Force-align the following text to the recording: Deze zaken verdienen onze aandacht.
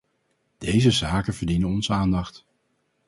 Deze 0.57 0.91
zaken 0.91 1.33
verdienen 1.33 1.67
onze 1.69 1.93
aandacht. 1.93 2.45